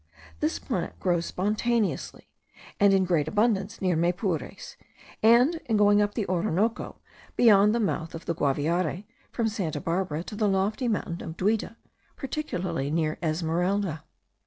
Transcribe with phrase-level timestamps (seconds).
[0.39, 2.27] This plant grows spontaneously,
[2.79, 4.75] and in great abundance, near Maypures;
[5.21, 6.95] and in going up the Orinoco,
[7.35, 11.75] beyond the mouth of the Guaviare, from Santa Barbara to the lofty mountain of Duida,
[12.17, 14.03] particularly near Esmeralda.